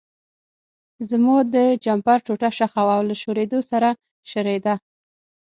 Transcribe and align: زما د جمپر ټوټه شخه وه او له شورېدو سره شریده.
زما 1.09 1.37
د 1.53 1.55
جمپر 1.85 2.17
ټوټه 2.25 2.49
شخه 2.59 2.81
وه 2.85 2.93
او 2.97 3.01
له 3.09 3.15
شورېدو 3.21 3.59
سره 3.71 3.89
شریده. 4.31 4.73